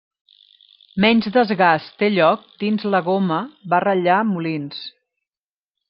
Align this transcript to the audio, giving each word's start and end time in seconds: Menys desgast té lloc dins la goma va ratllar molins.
Menys 1.03 1.27
desgast 1.35 1.93
té 2.03 2.09
lloc 2.15 2.49
dins 2.65 2.89
la 2.95 3.05
goma 3.11 3.41
va 3.75 3.83
ratllar 3.87 4.21
molins. 4.35 4.85